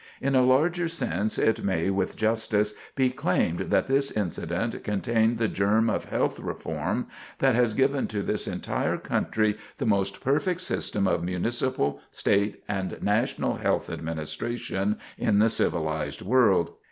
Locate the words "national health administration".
13.03-14.97